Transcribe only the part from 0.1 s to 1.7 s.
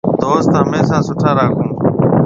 دوست هميشا سُٺا راکون۔